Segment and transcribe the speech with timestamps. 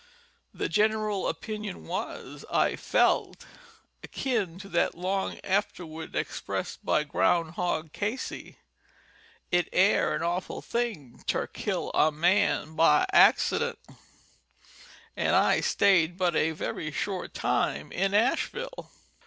[0.51, 3.45] The general opinion was, I felt,
[4.01, 8.55] akin to that long afterward expressed by Groundhog Cayce:
[9.51, 13.77] "It air an awful thing ter kill a man by accident;"
[15.15, 18.89] and I staid but a very short time in Asheville.